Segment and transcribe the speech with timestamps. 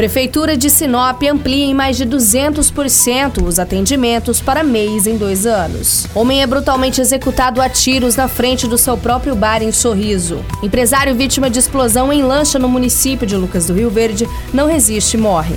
[0.00, 6.06] Prefeitura de Sinop amplia em mais de 200% os atendimentos para mês em dois anos.
[6.14, 10.42] Homem é brutalmente executado a tiros na frente do seu próprio bar em Sorriso.
[10.62, 15.18] Empresário vítima de explosão em lancha no município de Lucas do Rio Verde não resiste
[15.18, 15.54] e morre.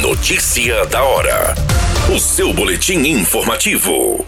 [0.00, 1.56] Notícia da hora.
[2.14, 4.24] O seu boletim informativo.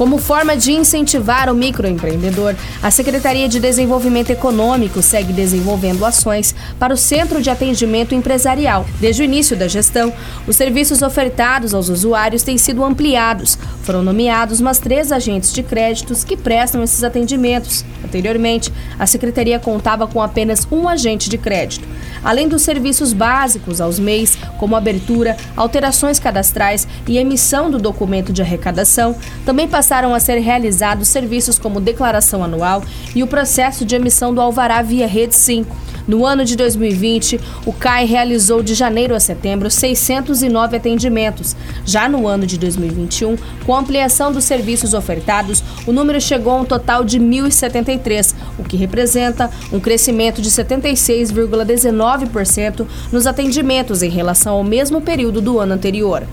[0.00, 6.94] Como forma de incentivar o microempreendedor, a Secretaria de Desenvolvimento Econômico segue desenvolvendo ações para
[6.94, 8.86] o Centro de Atendimento Empresarial.
[8.98, 10.10] Desde o início da gestão,
[10.48, 13.58] os serviços ofertados aos usuários têm sido ampliados.
[13.82, 17.84] Foram nomeados mais três agentes de créditos que prestam esses atendimentos.
[18.02, 21.86] Anteriormente, a Secretaria contava com apenas um agente de crédito.
[22.24, 28.40] Além dos serviços básicos aos MEIs, como abertura, alterações cadastrais e emissão do documento de
[28.40, 32.82] arrecadação, também passaram a ser realizados serviços como declaração anual
[33.14, 35.66] e o processo de emissão do alvará via Rede Sim.
[36.10, 41.54] No ano de 2020, o CAI realizou de janeiro a setembro 609 atendimentos.
[41.86, 46.62] Já no ano de 2021, com a ampliação dos serviços ofertados, o número chegou a
[46.62, 54.54] um total de 1.073, o que representa um crescimento de 76,19% nos atendimentos em relação
[54.54, 56.26] ao mesmo período do ano anterior.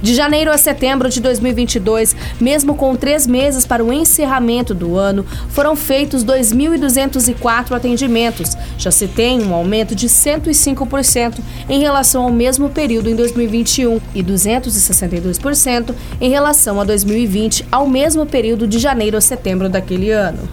[0.00, 5.26] De janeiro a setembro de 2022, mesmo com três meses para o encerramento do ano,
[5.48, 8.56] foram feitos 2.204 atendimentos.
[8.78, 14.22] Já se tem um aumento de 105% em relação ao mesmo período em 2021 e
[14.22, 20.48] 262% em relação a 2020, ao mesmo período de janeiro a setembro daquele ano.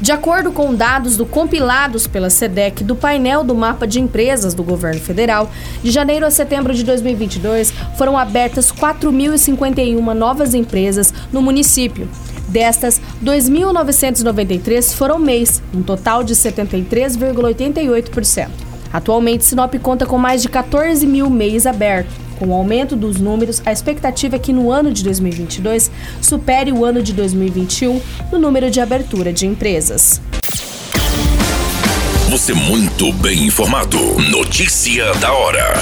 [0.00, 4.62] De acordo com dados do compilados pela SEDEC do painel do mapa de empresas do
[4.62, 5.50] governo federal,
[5.82, 12.08] de janeiro a setembro de 2022 foram abertas 4.051 novas empresas no município.
[12.52, 18.50] Destas, 2.993 foram MEIs, um total de 73,88%.
[18.92, 22.14] Atualmente, Sinop conta com mais de 14 mil MEIs abertos.
[22.38, 26.84] Com o aumento dos números, a expectativa é que no ano de 2022 supere o
[26.84, 27.98] ano de 2021
[28.30, 30.20] no número de abertura de empresas.
[32.28, 33.96] Você muito bem informado.
[34.30, 35.72] Notícia da hora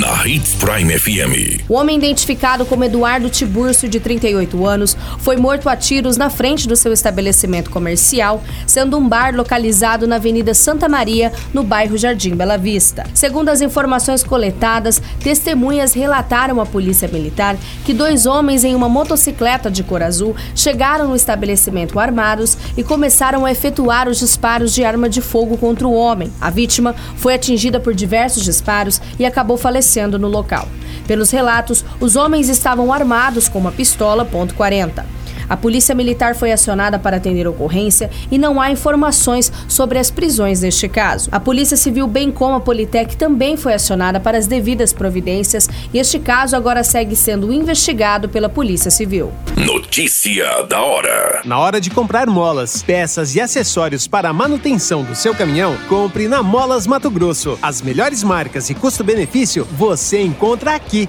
[0.00, 1.68] na Hits Prime FM.
[1.68, 6.66] O homem identificado como Eduardo Tiburcio, de 38 anos, foi morto a tiros na frente
[6.66, 12.34] do seu estabelecimento comercial, sendo um bar localizado na Avenida Santa Maria, no bairro Jardim
[12.34, 13.04] Bela Vista.
[13.12, 19.70] Segundo as informações coletadas, testemunhas relataram à Polícia Militar que dois homens em uma motocicleta
[19.70, 25.10] de cor azul chegaram no estabelecimento armados e começaram a efetuar os disparos de arma
[25.10, 26.32] de fogo contra o homem.
[26.40, 30.68] A vítima foi atingida por diversos disparos e acabou falecendo falecendo no local.
[31.06, 35.04] Pelos relatos, os homens estavam armados com uma pistola .40.
[35.50, 40.08] A polícia militar foi acionada para atender a ocorrência e não há informações sobre as
[40.08, 41.28] prisões neste caso.
[41.32, 45.98] A Polícia Civil, bem como a Politec, também foi acionada para as devidas providências e
[45.98, 49.32] este caso agora segue sendo investigado pela Polícia Civil.
[49.56, 51.42] Notícia da hora.
[51.44, 56.28] Na hora de comprar molas, peças e acessórios para a manutenção do seu caminhão, compre
[56.28, 57.58] na Molas Mato Grosso.
[57.60, 61.08] As melhores marcas e custo-benefício você encontra aqui.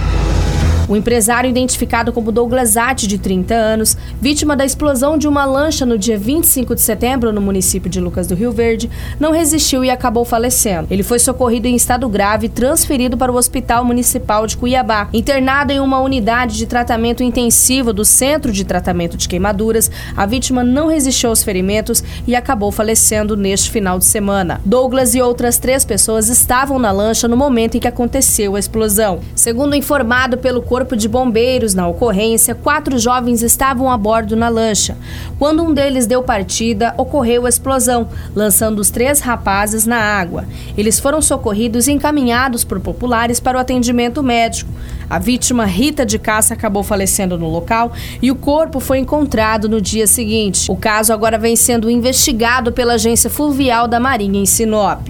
[0.91, 5.85] O empresário identificado como Douglas Atti, de 30 anos, vítima da explosão de uma lancha
[5.85, 9.89] no dia 25 de setembro no município de Lucas do Rio Verde, não resistiu e
[9.89, 10.89] acabou falecendo.
[10.91, 15.07] Ele foi socorrido em estado grave e transferido para o Hospital Municipal de Cuiabá.
[15.13, 20.61] Internado em uma unidade de tratamento intensivo do Centro de Tratamento de Queimaduras, a vítima
[20.61, 24.59] não resistiu aos ferimentos e acabou falecendo neste final de semana.
[24.65, 29.21] Douglas e outras três pessoas estavam na lancha no momento em que aconteceu a explosão.
[29.33, 34.49] Segundo informado pelo Corpo corpo de bombeiros na ocorrência, quatro jovens estavam a bordo na
[34.49, 34.97] lancha.
[35.37, 40.43] Quando um deles deu partida, ocorreu a explosão, lançando os três rapazes na água.
[40.75, 44.71] Eles foram socorridos e encaminhados por populares para o atendimento médico.
[45.07, 49.79] A vítima, Rita de Caça, acabou falecendo no local e o corpo foi encontrado no
[49.79, 50.71] dia seguinte.
[50.71, 55.09] O caso agora vem sendo investigado pela Agência Fluvial da Marinha em Sinop.